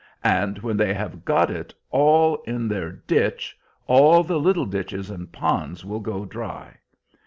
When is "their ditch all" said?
2.67-4.23